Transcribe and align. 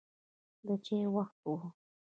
د 0.65 0.67
چای 0.85 1.03
وخت 1.15 1.39
و. 1.45 1.51